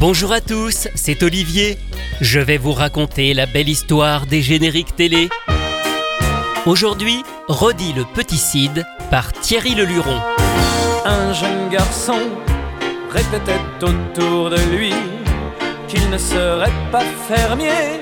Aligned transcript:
Bonjour 0.00 0.32
à 0.32 0.40
tous, 0.40 0.88
c'est 0.94 1.22
Olivier. 1.22 1.76
Je 2.22 2.40
vais 2.40 2.56
vous 2.56 2.72
raconter 2.72 3.34
la 3.34 3.44
belle 3.44 3.68
histoire 3.68 4.24
des 4.24 4.40
génériques 4.40 4.96
télé. 4.96 5.28
Aujourd'hui, 6.64 7.22
Rodi 7.48 7.92
le 7.92 8.06
Petit 8.06 8.38
Cid 8.38 8.86
par 9.10 9.30
Thierry 9.30 9.74
Leluron. 9.74 10.18
Un 11.04 11.34
jeune 11.34 11.68
garçon 11.68 12.18
répétait 13.10 13.60
autour 13.82 14.48
de 14.48 14.58
lui 14.74 14.94
qu'il 15.86 16.08
ne 16.08 16.16
serait 16.16 16.72
pas 16.90 17.04
fermier, 17.28 18.00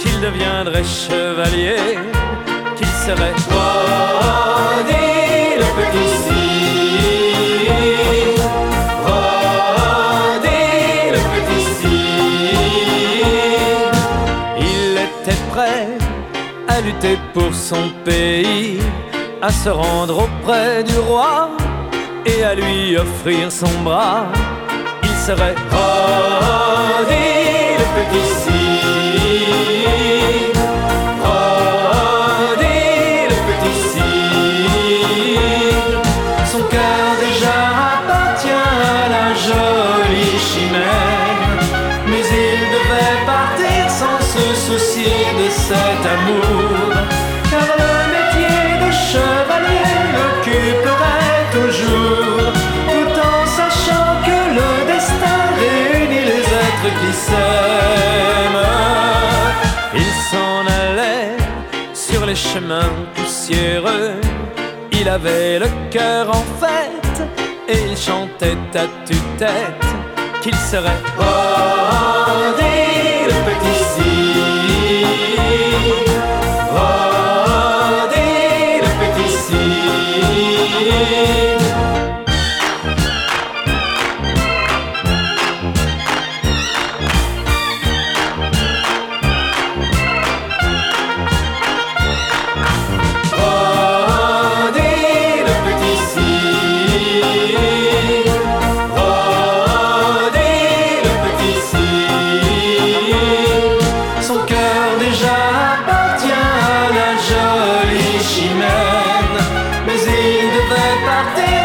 qu'il 0.00 0.20
deviendrait 0.20 0.82
chevalier, 0.82 1.96
qu'il 2.76 2.88
serait 2.88 3.34
Rodi 3.48 5.09
son 17.52 17.90
pays, 18.04 18.80
à 19.42 19.50
se 19.50 19.68
rendre 19.68 20.24
auprès 20.24 20.82
du 20.84 20.98
roi 20.98 21.50
et 22.26 22.44
à 22.44 22.54
lui 22.54 22.96
offrir 22.96 23.50
son 23.50 23.70
bras. 23.82 24.26
Il 25.02 25.16
serait 25.26 25.54
Rodi 25.70 27.30
le 27.80 27.86
Petit 27.96 28.69
chemins 62.52 62.92
poussiéreux. 63.14 64.20
Il 64.92 65.08
avait 65.08 65.58
le 65.58 65.68
cœur 65.90 66.28
en 66.30 66.44
fête 66.60 67.22
et 67.68 67.78
il 67.90 67.96
chantait 67.96 68.58
à 68.74 68.86
tue-tête 69.06 69.88
qu'il 70.42 70.56
serait 70.56 71.02
Rodi 71.16 72.89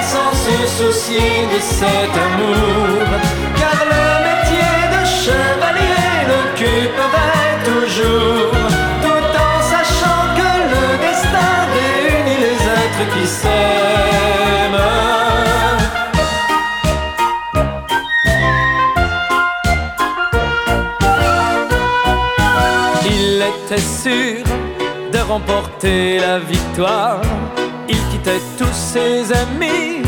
sans 0.02 0.34
se 0.34 0.58
soucier 0.78 1.48
de 1.54 1.60
cet 1.60 2.12
amour. 2.28 3.08
Car 3.60 3.80
le 3.94 4.06
métier 4.28 4.74
de 4.94 5.02
chevalier 5.24 6.14
l'occuperait 6.30 7.58
toujours. 7.72 8.52
Tout 9.06 9.30
en 9.48 9.58
sachant 9.74 10.24
que 10.38 10.52
le 10.74 10.86
destin 11.06 11.54
réunit 11.76 12.40
les 12.48 12.60
êtres 12.82 13.06
qui 13.14 13.26
s'aiment. 13.28 14.86
Il 23.06 23.42
était 23.42 23.88
sûr 24.04 24.44
de 25.12 25.20
remporter 25.20 26.20
la 26.20 26.40
victoire. 26.40 27.22
Il 27.88 27.98
quittait 28.10 28.42
tous 28.58 28.74
ses 28.74 29.32
amis 29.34 30.02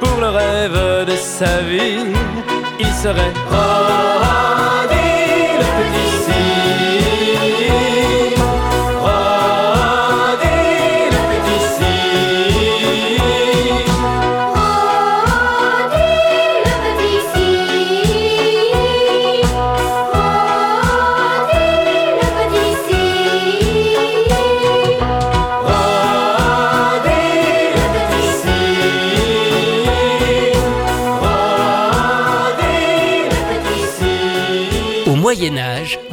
pour 0.00 0.20
le 0.20 0.28
rêve 0.28 1.06
de 1.06 1.16
sa 1.16 1.60
vie. 1.62 2.12
Il 2.78 2.92
serait 2.92 3.32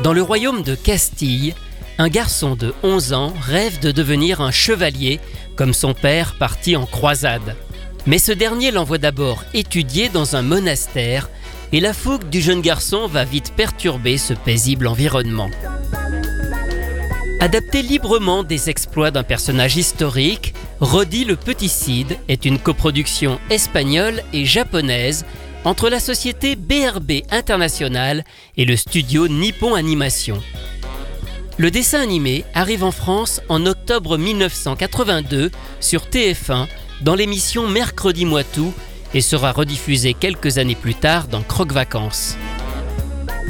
Dans 0.04 0.12
le 0.12 0.22
royaume 0.22 0.64
de 0.64 0.76
Castille, 0.76 1.56
un 1.98 2.10
garçon 2.10 2.56
de 2.56 2.74
11 2.84 3.14
ans 3.14 3.34
rêve 3.42 3.80
de 3.80 3.92
devenir 3.92 4.42
un 4.42 4.52
chevalier 4.52 5.22
comme 5.56 5.74
son 5.74 5.94
père 5.94 6.36
parti 6.38 6.76
en 6.76 6.86
croisade. 6.86 7.56
Mais 8.06 8.18
ce 8.18 8.34
dernier 8.34 8.72
l'envoie 8.72 8.98
d'abord 8.98 9.46
étudier 9.54 10.10
dans 10.10 10.36
un 10.36 10.42
monastère 10.42 11.30
et 11.72 11.80
la 11.80 11.94
fougue 11.94 12.28
du 12.30 12.42
jeune 12.42 12.60
garçon 12.60 13.08
va 13.08 13.24
vite 13.24 13.54
perturber 13.56 14.18
ce 14.18 14.34
paisible 14.34 14.88
environnement. 14.88 15.50
Adapté 17.40 17.82
librement 17.82 18.44
des 18.44 18.70
exploits 18.70 19.12
d'un 19.12 19.24
personnage 19.24 19.78
historique, 19.78 20.54
Rodi 20.82 21.24
le 21.24 21.38
Petit 21.38 21.70
Cid 21.70 22.18
est 22.28 22.44
une 22.44 22.60
coproduction 22.60 23.40
espagnole 23.50 24.22
et 24.34 24.44
japonaise 24.44 25.24
entre 25.66 25.90
la 25.90 26.00
société 26.00 26.56
BRB 26.56 27.24
International 27.32 28.24
et 28.58 28.66
le 28.66 28.76
studio 28.76 29.28
Nippon 29.28 29.76
Animation. 29.76 30.42
Le 31.58 31.72
dessin 31.72 32.02
animé 32.02 32.44
arrive 32.54 32.84
en 32.84 32.92
France 32.92 33.42
en 33.48 33.66
octobre 33.66 34.18
1982 34.18 35.52
sur 35.80 36.06
TF1 36.06 36.68
dans 37.02 37.16
l'émission 37.16 37.68
Mercredi 37.68 38.26
Moitou 38.26 38.74
et 39.14 39.22
sera 39.22 39.52
rediffusé 39.52 40.14
quelques 40.14 40.58
années 40.58 40.76
plus 40.76 40.96
tard 40.96 41.28
dans 41.28 41.44
Croque 41.44 41.72
Vacances. 41.72 42.38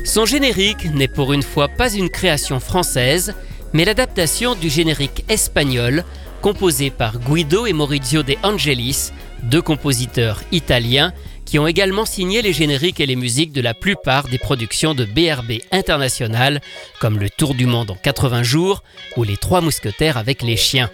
Son 0.03 0.25
générique 0.25 0.93
n'est 0.93 1.07
pour 1.07 1.31
une 1.31 1.43
fois 1.43 1.69
pas 1.69 1.93
une 1.93 2.09
création 2.09 2.59
française, 2.59 3.33
mais 3.71 3.85
l'adaptation 3.85 4.53
du 4.53 4.69
générique 4.69 5.23
espagnol 5.29 6.03
composé 6.41 6.89
par 6.89 7.19
Guido 7.19 7.65
et 7.65 7.71
Maurizio 7.71 8.21
De 8.21 8.35
Angelis, 8.43 9.11
deux 9.43 9.61
compositeurs 9.61 10.41
italiens 10.51 11.13
qui 11.53 11.59
ont 11.59 11.67
également 11.67 12.07
signé 12.07 12.41
les 12.41 12.51
génériques 12.51 12.99
et 12.99 13.05
les 13.05 13.15
musiques 13.15 13.51
de 13.51 13.61
la 13.61 13.75
plupart 13.75 14.27
des 14.27 14.39
productions 14.39 14.95
de 14.95 15.05
BRB 15.05 15.61
International, 15.71 16.61
comme 16.99 17.19
Le 17.19 17.29
Tour 17.29 17.53
du 17.53 17.67
Monde 17.67 17.91
en 17.91 17.95
80 17.95 18.41
jours 18.41 18.81
ou 19.17 19.23
Les 19.23 19.37
Trois 19.37 19.61
Mousquetaires 19.61 20.17
avec 20.17 20.41
les 20.41 20.57
chiens. 20.57 20.89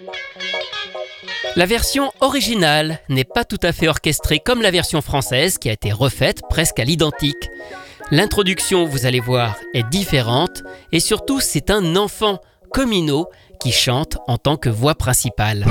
La 1.56 1.64
version 1.64 2.12
originale 2.20 3.00
n'est 3.08 3.24
pas 3.24 3.46
tout 3.46 3.60
à 3.62 3.72
fait 3.72 3.88
orchestrée 3.88 4.38
comme 4.38 4.60
la 4.60 4.70
version 4.70 5.00
française 5.00 5.56
qui 5.56 5.70
a 5.70 5.72
été 5.72 5.92
refaite 5.92 6.42
presque 6.50 6.78
à 6.78 6.84
l'identique. 6.84 7.48
L'introduction, 8.10 8.84
vous 8.84 9.06
allez 9.06 9.20
voir, 9.20 9.56
est 9.72 9.88
différente 9.88 10.62
et 10.92 11.00
surtout 11.00 11.40
c'est 11.40 11.70
un 11.70 11.96
enfant, 11.96 12.38
Comino, 12.70 13.30
qui 13.62 13.72
chante 13.72 14.18
en 14.28 14.36
tant 14.36 14.58
que 14.58 14.68
voix 14.68 14.94
principale. 14.94 15.64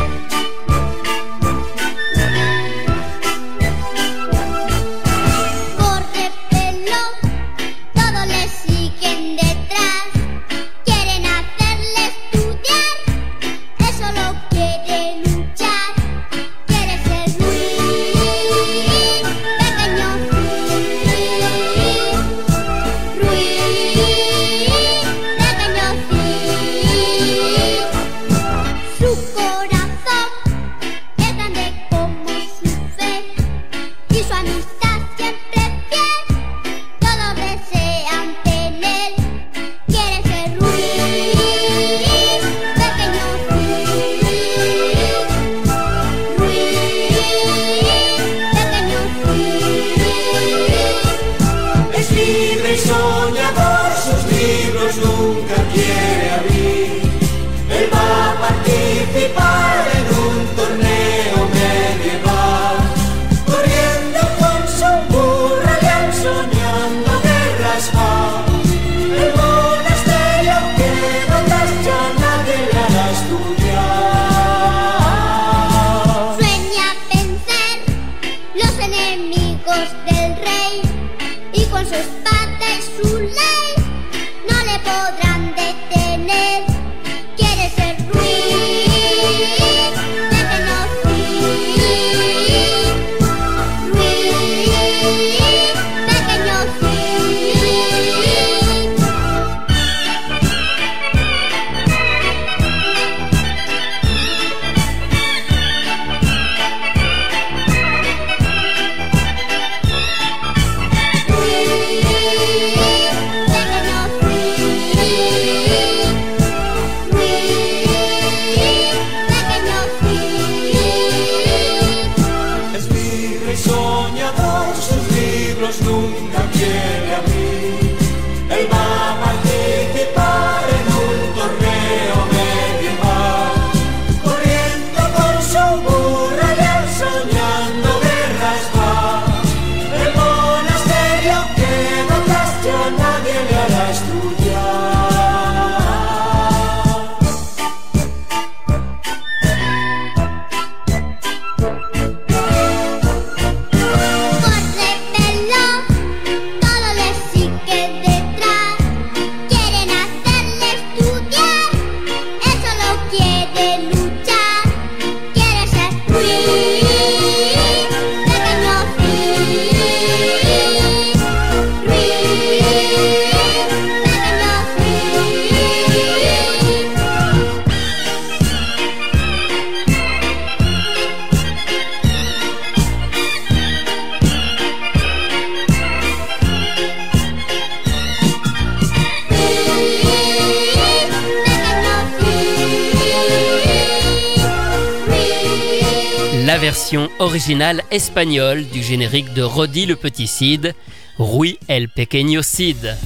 La 196.50 196.58
version 196.58 197.12
originale 197.20 197.84
espagnole 197.92 198.66
du 198.70 198.82
générique 198.82 199.36
de 199.36 199.44
Rodi 199.44 199.86
le 199.86 199.96
Petit 199.96 200.26
Cid, 200.26 200.74
Rui 201.20 201.60
el 201.68 201.90
Pequeño 201.90 202.42
Cid. 202.42 202.98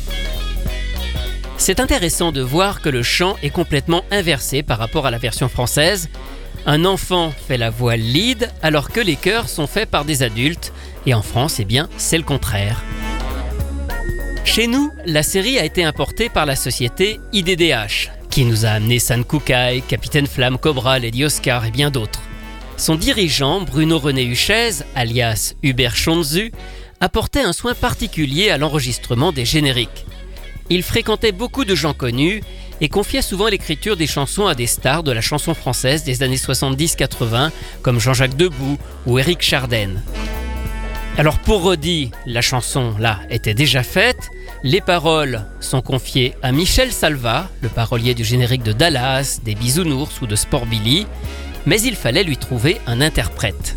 C'est 1.57 1.81
intéressant 1.81 2.31
de 2.31 2.39
voir 2.39 2.79
que 2.81 2.87
le 2.87 3.03
chant 3.03 3.35
est 3.43 3.49
complètement 3.49 4.05
inversé 4.11 4.63
par 4.63 4.77
rapport 4.77 5.05
à 5.05 5.11
la 5.11 5.17
version 5.17 5.49
française. 5.49 6.07
Un 6.65 6.85
enfant 6.85 7.33
fait 7.49 7.57
la 7.57 7.69
voix 7.69 7.97
lead 7.97 8.49
alors 8.61 8.89
que 8.89 9.01
les 9.01 9.17
chœurs 9.17 9.49
sont 9.49 9.67
faits 9.67 9.89
par 9.89 10.05
des 10.05 10.23
adultes 10.23 10.71
et 11.05 11.13
en 11.13 11.21
France, 11.21 11.59
eh 11.59 11.65
bien, 11.65 11.89
c'est 11.97 12.17
le 12.17 12.23
contraire. 12.23 12.81
Chez 14.45 14.67
nous, 14.67 14.89
la 15.05 15.21
série 15.21 15.59
a 15.59 15.65
été 15.65 15.83
importée 15.83 16.29
par 16.29 16.45
la 16.45 16.55
société 16.55 17.19
IDDH, 17.33 18.09
qui 18.29 18.45
nous 18.45 18.65
a 18.65 18.69
amené 18.69 18.99
San 18.99 19.25
Kukai, 19.25 19.83
Capitaine 19.85 20.27
Flamme, 20.27 20.57
Cobra, 20.57 20.97
Lady 20.97 21.25
Oscar 21.25 21.65
et 21.65 21.71
bien 21.71 21.91
d'autres. 21.91 22.21
Son 22.83 22.95
dirigeant, 22.95 23.61
Bruno 23.61 23.97
René 23.97 24.25
Huchez, 24.25 24.83
alias 24.93 25.53
Hubert 25.63 25.95
Chonzu, 25.95 26.51
apportait 26.99 27.39
un 27.39 27.53
soin 27.53 27.75
particulier 27.75 28.49
à 28.49 28.57
l'enregistrement 28.57 29.31
des 29.31 29.45
génériques. 29.45 30.05
Il 30.69 30.83
fréquentait 30.83 31.31
beaucoup 31.31 31.63
de 31.63 31.75
gens 31.75 31.93
connus 31.93 32.43
et 32.81 32.89
confiait 32.89 33.21
souvent 33.21 33.47
l'écriture 33.47 33.95
des 33.95 34.05
chansons 34.05 34.47
à 34.47 34.53
des 34.53 34.67
stars 34.67 35.03
de 35.03 35.13
la 35.13 35.21
chanson 35.21 35.53
française 35.53 36.03
des 36.03 36.23
années 36.23 36.35
70-80 36.35 37.51
comme 37.83 38.01
Jean-Jacques 38.01 38.35
Debout 38.35 38.77
ou 39.05 39.17
Éric 39.17 39.41
Chardin. 39.41 39.91
Alors 41.17 41.39
pour 41.39 41.61
Rodi, 41.61 42.11
la 42.25 42.41
chanson 42.41 42.95
là 42.99 43.21
était 43.29 43.53
déjà 43.53 43.83
faite, 43.83 44.29
les 44.63 44.81
paroles 44.81 45.45
sont 45.61 45.81
confiées 45.81 46.33
à 46.41 46.51
Michel 46.51 46.91
Salva, 46.91 47.49
le 47.61 47.69
parolier 47.69 48.13
du 48.13 48.25
générique 48.25 48.63
de 48.63 48.73
Dallas, 48.73 49.39
des 49.41 49.55
Bisounours 49.55 50.19
ou 50.21 50.27
de 50.27 50.35
Sport 50.35 50.65
Billy, 50.65 51.07
mais 51.65 51.81
il 51.81 51.95
fallait 51.95 52.23
lui 52.23 52.37
trouver 52.37 52.79
un 52.87 53.01
interprète. 53.01 53.75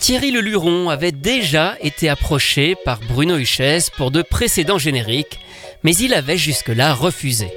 Thierry 0.00 0.30
Leluron 0.30 0.88
avait 0.88 1.12
déjà 1.12 1.76
été 1.80 2.08
approché 2.08 2.74
par 2.84 3.00
Bruno 3.00 3.36
Huchez 3.36 3.78
pour 3.96 4.10
de 4.10 4.22
précédents 4.22 4.78
génériques, 4.78 5.38
mais 5.82 5.94
il 5.94 6.14
avait 6.14 6.38
jusque-là 6.38 6.94
refusé. 6.94 7.52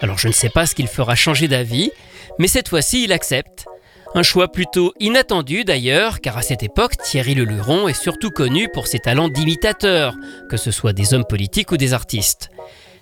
Alors 0.00 0.18
je 0.18 0.28
ne 0.28 0.32
sais 0.32 0.50
pas 0.50 0.66
ce 0.66 0.74
qu'il 0.74 0.88
fera 0.88 1.14
changer 1.14 1.48
d'avis, 1.48 1.90
mais 2.38 2.48
cette 2.48 2.68
fois-ci 2.68 3.04
il 3.04 3.12
accepte. 3.12 3.66
Un 4.14 4.22
choix 4.22 4.48
plutôt 4.48 4.94
inattendu 5.00 5.64
d'ailleurs, 5.64 6.20
car 6.20 6.38
à 6.38 6.42
cette 6.42 6.62
époque, 6.62 6.96
Thierry 6.96 7.34
Leluron 7.34 7.88
est 7.88 8.00
surtout 8.00 8.30
connu 8.30 8.68
pour 8.72 8.86
ses 8.86 8.98
talents 8.98 9.28
d'imitateur, 9.28 10.14
que 10.48 10.56
ce 10.56 10.70
soit 10.70 10.92
des 10.92 11.12
hommes 11.12 11.26
politiques 11.26 11.72
ou 11.72 11.76
des 11.76 11.92
artistes. 11.92 12.50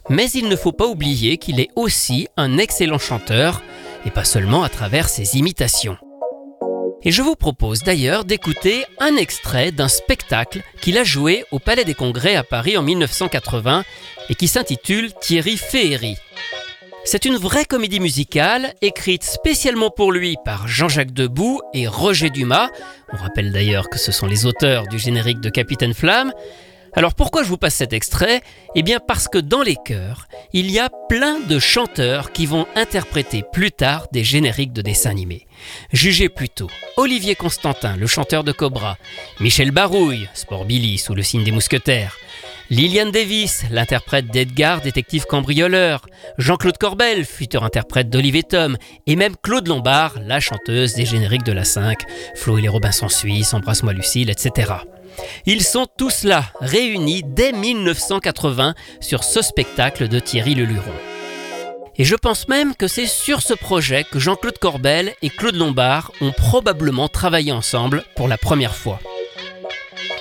Mais 0.08 0.30
il 0.30 0.48
ne 0.48 0.56
faut 0.56 0.72
pas 0.72 0.86
oublier 0.86 1.38
qu'il 1.38 1.60
est 1.60 1.70
aussi 1.76 2.28
un 2.36 2.58
excellent 2.58 2.98
chanteur, 2.98 3.62
et 4.04 4.10
pas 4.10 4.24
seulement 4.24 4.62
à 4.62 4.68
travers 4.68 5.08
ses 5.08 5.36
imitations. 5.36 5.96
Et 7.02 7.12
je 7.12 7.20
vous 7.20 7.36
propose 7.36 7.80
d'ailleurs 7.80 8.24
d'écouter 8.24 8.84
un 8.98 9.16
extrait 9.16 9.72
d'un 9.72 9.88
spectacle 9.88 10.62
qu'il 10.80 10.96
a 10.96 11.04
joué 11.04 11.44
au 11.50 11.58
Palais 11.58 11.84
des 11.84 11.92
Congrès 11.94 12.34
à 12.34 12.42
Paris 12.42 12.78
en 12.78 12.82
1980 12.82 13.84
et 14.30 14.34
qui 14.34 14.48
s'intitule 14.48 15.12
Thierry 15.20 15.58
Féery. 15.58 16.16
C'est 17.06 17.26
une 17.26 17.36
vraie 17.36 17.66
comédie 17.66 18.00
musicale 18.00 18.72
écrite 18.80 19.24
spécialement 19.24 19.90
pour 19.90 20.10
lui 20.10 20.36
par 20.42 20.66
Jean-Jacques 20.66 21.12
Debout 21.12 21.60
et 21.74 21.86
Roger 21.86 22.30
Dumas. 22.30 22.70
On 23.12 23.18
rappelle 23.18 23.52
d'ailleurs 23.52 23.90
que 23.90 23.98
ce 23.98 24.10
sont 24.10 24.26
les 24.26 24.46
auteurs 24.46 24.86
du 24.86 24.98
générique 24.98 25.40
de 25.40 25.50
Capitaine 25.50 25.92
Flamme. 25.92 26.32
Alors 26.96 27.14
pourquoi 27.14 27.42
je 27.42 27.48
vous 27.48 27.56
passe 27.56 27.74
cet 27.74 27.92
extrait? 27.92 28.40
Eh 28.76 28.82
bien 28.82 29.00
parce 29.00 29.26
que 29.26 29.38
dans 29.38 29.62
les 29.62 29.76
chœurs, 29.84 30.28
il 30.52 30.70
y 30.70 30.78
a 30.78 30.90
plein 31.08 31.40
de 31.40 31.58
chanteurs 31.58 32.30
qui 32.30 32.46
vont 32.46 32.66
interpréter 32.76 33.42
plus 33.52 33.72
tard 33.72 34.06
des 34.12 34.22
génériques 34.22 34.72
de 34.72 34.80
dessins 34.80 35.10
animés. 35.10 35.46
Jugez 35.92 36.28
plutôt 36.28 36.70
Olivier 36.96 37.34
Constantin, 37.34 37.96
le 37.96 38.06
chanteur 38.06 38.44
de 38.44 38.52
Cobra, 38.52 38.96
Michel 39.40 39.72
Barouille, 39.72 40.28
Sport 40.34 40.66
Billy 40.66 40.98
sous 40.98 41.14
le 41.14 41.22
signe 41.22 41.42
des 41.42 41.50
mousquetaires, 41.50 42.16
Liliane 42.70 43.10
Davis, 43.10 43.64
l'interprète 43.70 44.28
d'Edgar, 44.28 44.80
détective 44.80 45.26
cambrioleur, 45.26 46.06
Jean-Claude 46.38 46.78
Corbel, 46.78 47.24
futur 47.24 47.64
interprète 47.64 48.08
d'Olivier 48.08 48.42
Tom, 48.42 48.78
et 49.06 49.16
même 49.16 49.34
Claude 49.42 49.68
Lombard, 49.68 50.14
la 50.24 50.40
chanteuse 50.40 50.94
des 50.94 51.04
génériques 51.04 51.44
de 51.44 51.52
la 51.52 51.64
5, 51.64 51.98
Flo 52.36 52.56
et 52.56 52.62
les 52.62 52.68
Robinson 52.68 53.08
Suisses, 53.08 53.52
Embrasse-moi 53.52 53.92
Lucille, 53.92 54.30
etc. 54.30 54.72
Ils 55.46 55.62
sont 55.62 55.86
tous 55.98 56.24
là, 56.24 56.44
réunis 56.60 57.22
dès 57.24 57.52
1980 57.52 58.74
sur 59.00 59.24
ce 59.24 59.42
spectacle 59.42 60.08
de 60.08 60.18
Thierry 60.18 60.54
Leluron. 60.54 60.92
Et 61.96 62.04
je 62.04 62.16
pense 62.16 62.48
même 62.48 62.74
que 62.74 62.88
c'est 62.88 63.06
sur 63.06 63.40
ce 63.40 63.54
projet 63.54 64.04
que 64.04 64.18
Jean-Claude 64.18 64.58
Corbel 64.58 65.14
et 65.22 65.30
Claude 65.30 65.54
Lombard 65.54 66.10
ont 66.20 66.32
probablement 66.32 67.08
travaillé 67.08 67.52
ensemble 67.52 68.04
pour 68.16 68.26
la 68.26 68.36
première 68.36 68.74
fois. 68.74 68.98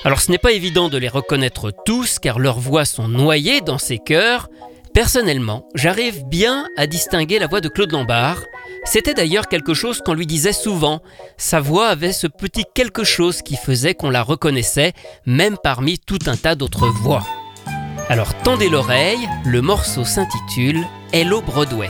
Alors 0.05 0.21
ce 0.21 0.31
n'est 0.31 0.37
pas 0.37 0.51
évident 0.51 0.89
de 0.89 0.97
les 0.97 1.07
reconnaître 1.07 1.71
tous 1.85 2.19
car 2.19 2.37
leurs 2.37 2.59
voix 2.59 2.85
sont 2.85 3.07
noyées 3.07 3.61
dans 3.61 3.77
ces 3.77 3.97
chœurs. 3.97 4.49
Personnellement, 4.93 5.67
j'arrive 5.73 6.25
bien 6.25 6.67
à 6.77 6.85
distinguer 6.85 7.39
la 7.39 7.47
voix 7.47 7.61
de 7.61 7.69
Claude 7.69 7.91
Lombard. 7.91 8.43
C'était 8.85 9.13
d'ailleurs 9.13 9.47
quelque 9.47 9.73
chose 9.73 10.01
qu'on 10.01 10.13
lui 10.13 10.27
disait 10.27 10.53
souvent. 10.53 11.01
Sa 11.37 11.59
voix 11.59 11.87
avait 11.87 12.11
ce 12.13 12.27
petit 12.27 12.65
quelque 12.73 13.03
chose 13.03 13.41
qui 13.41 13.55
faisait 13.55 13.95
qu'on 13.95 14.09
la 14.09 14.23
reconnaissait, 14.23 14.93
même 15.25 15.57
parmi 15.61 15.99
tout 15.99 16.19
un 16.27 16.35
tas 16.35 16.55
d'autres 16.55 16.87
voix. 16.87 17.23
Alors 18.09 18.33
tendez 18.43 18.69
l'oreille, 18.69 19.27
le 19.45 19.61
morceau 19.61 20.03
s'intitule 20.03 20.83
Hello 21.13 21.41
Broadway. 21.41 21.89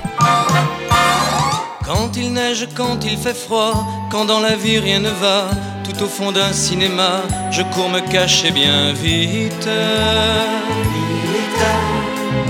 Quand 1.83 2.15
il 2.15 2.31
neige, 2.31 2.67
quand 2.75 3.03
il 3.03 3.17
fait 3.17 3.33
froid, 3.33 3.85
quand 4.09 4.25
dans 4.25 4.39
la 4.39 4.55
vie 4.55 4.79
rien 4.79 4.99
ne 4.99 5.09
va, 5.09 5.49
tout 5.83 6.03
au 6.03 6.07
fond 6.07 6.31
d'un 6.31 6.53
cinéma, 6.53 7.23
je 7.51 7.61
cours 7.63 7.89
me 7.89 7.99
cacher 7.99 8.51
bien 8.51 8.93
vite. 8.93 9.67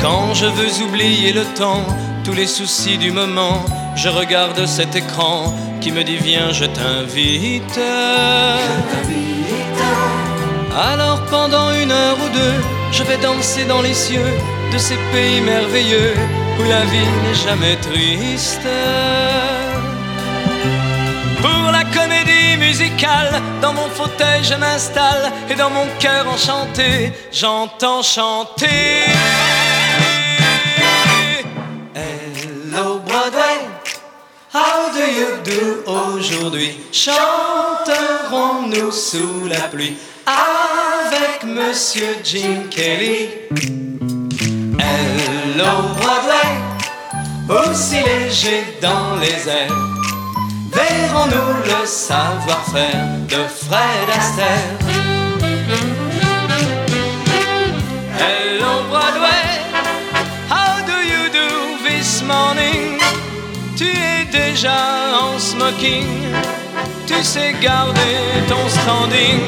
Quand 0.02 0.34
je 0.34 0.46
veux 0.46 0.84
oublier 0.86 1.32
le 1.32 1.46
temps, 1.56 1.86
tous 2.24 2.34
les 2.34 2.48
soucis 2.48 2.98
du 2.98 3.12
moment, 3.12 3.66
je 3.96 4.10
regarde 4.10 4.66
cet 4.66 4.96
écran 4.96 5.54
qui 5.82 5.92
me 5.92 6.04
dit 6.04 6.18
viens, 6.18 6.52
je 6.52 6.66
t'invite. 6.66 7.80
Alors 10.76 11.24
pendant 11.30 11.72
une 11.72 11.92
heure 11.92 12.18
ou 12.18 12.30
deux, 12.34 12.56
je 12.92 13.04
vais 13.04 13.18
danser 13.18 13.66
dans 13.66 13.82
les 13.82 13.94
cieux 13.94 14.34
de 14.72 14.78
ces 14.78 14.98
pays 15.12 15.42
merveilleux 15.42 16.14
où 16.60 16.64
la 16.64 16.82
vie 16.86 17.12
n'est 17.24 17.42
jamais 17.48 17.76
triste. 17.78 18.68
Pour 21.42 21.72
la 21.72 21.84
comédie 21.84 22.58
musicale, 22.58 23.42
dans 23.62 23.74
mon 23.74 23.90
fauteuil 23.90 24.44
je 24.44 24.56
m'installe 24.56 25.32
et 25.50 25.56
dans 25.56 25.70
mon 25.70 25.88
cœur 26.00 26.26
enchanté, 26.28 27.12
j'entends 27.32 28.02
chanter. 28.02 29.06
Aujourd'hui? 35.86 36.78
Chanterons-nous 36.92 38.92
sous 38.92 39.46
la 39.48 39.62
pluie 39.68 39.96
avec 40.26 41.44
Monsieur 41.44 42.16
Jim 42.24 42.64
Kelly? 42.70 43.30
Hello 44.80 45.84
Broadway, 45.98 46.52
aussi 47.50 47.96
léger 47.96 48.64
dans 48.82 49.16
les 49.20 49.50
airs. 49.50 49.76
Verrons-nous 50.72 51.54
le 51.66 51.86
savoir-faire 51.86 53.06
de 53.30 53.46
Fred 53.48 54.10
Astaire? 54.18 54.83
Déjà 64.34 64.82
en 65.22 65.38
smoking, 65.38 66.08
tu 67.06 67.24
sais 67.24 67.54
garder 67.62 68.18
ton 68.48 68.68
standing. 68.68 69.42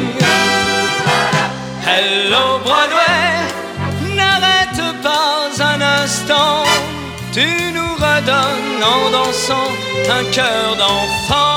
Hello 1.87 2.59
Broadway, 2.63 3.31
n'arrête 4.15 4.83
pas 5.01 5.49
un 5.71 5.81
instant, 6.03 6.63
tu 7.33 7.47
nous 7.73 7.93
redonnes 7.95 8.83
en 8.95 9.09
dansant 9.09 9.71
un 10.17 10.23
cœur 10.31 10.75
d'enfant. 10.77 11.55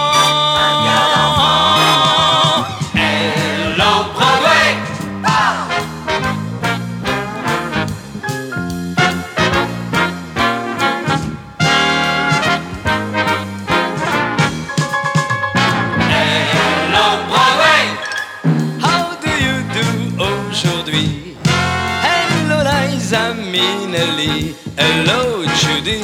Hello 23.60 25.44
Judy. 25.56 26.00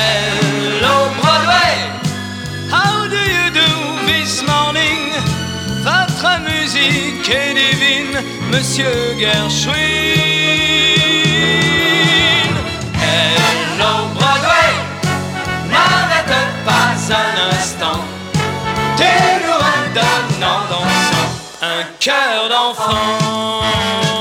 Hello 0.00 1.10
Broadway. 1.20 1.74
How 2.70 3.06
do 3.06 3.20
you 3.36 3.50
do 3.52 3.70
this 4.06 4.42
morning? 4.42 5.12
Votre 5.82 6.40
musique 6.40 7.28
est 7.28 7.54
divine, 7.54 8.16
Monsieur 8.50 9.14
Gershwin. 9.18 9.74
Hello 12.94 14.08
Broadway. 14.14 14.70
N'arrête 15.70 16.34
pas 16.64 16.96
un 17.12 17.32
instant. 17.52 18.00
Tu 18.96 19.04
nous 19.44 19.58
redonnes 19.66 20.44
en 20.44 20.60
dansant 20.70 21.28
un 21.60 21.82
cœur 22.00 22.48
d'enfant. 22.48 24.13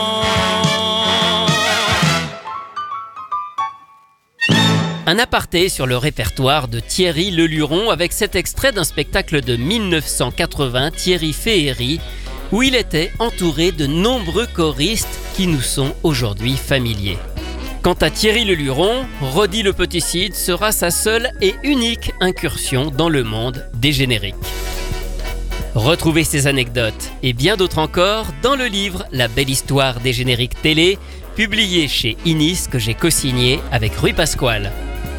Un 5.13 5.19
aparté 5.19 5.69
sur 5.69 5.85
le 5.85 5.95
répertoire 5.95 6.67
de 6.67 6.79
Thierry 6.79 7.29
Leluron 7.29 7.91
avec 7.91 8.11
cet 8.13 8.35
extrait 8.35 8.71
d'un 8.71 8.83
spectacle 8.83 9.41
de 9.41 9.55
1980, 9.55 10.89
Thierry 10.89 11.33
Féhéry, 11.33 12.01
où 12.51 12.63
il 12.63 12.73
était 12.73 13.11
entouré 13.19 13.71
de 13.71 13.85
nombreux 13.85 14.47
choristes 14.47 15.19
qui 15.35 15.45
nous 15.45 15.61
sont 15.61 15.93
aujourd'hui 16.01 16.57
familiers. 16.57 17.19
Quant 17.83 17.93
à 17.93 18.09
Thierry 18.09 18.43
Leluron, 18.43 19.05
Roddy 19.21 19.61
le 19.61 19.71
Petit 19.71 20.01
Cid 20.01 20.33
sera 20.33 20.71
sa 20.71 20.89
seule 20.89 21.29
et 21.41 21.53
unique 21.61 22.11
incursion 22.19 22.89
dans 22.89 23.09
le 23.09 23.23
monde 23.23 23.69
des 23.75 23.91
génériques. 23.91 24.33
Retrouvez 25.75 26.23
ces 26.23 26.47
anecdotes 26.47 27.11
et 27.21 27.33
bien 27.33 27.55
d'autres 27.55 27.77
encore 27.77 28.25
dans 28.41 28.55
le 28.55 28.65
livre 28.65 29.05
La 29.11 29.27
belle 29.27 29.51
histoire 29.51 29.99
des 29.99 30.11
génériques 30.11 30.59
télé, 30.63 30.97
publié 31.35 31.87
chez 31.87 32.17
Inis 32.25 32.65
que 32.67 32.79
j'ai 32.79 32.95
co-signé 32.95 33.59
avec 33.71 33.95
Rui 33.95 34.13
Pasquale. 34.13 34.71